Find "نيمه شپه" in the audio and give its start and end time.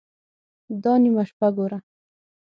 1.03-1.47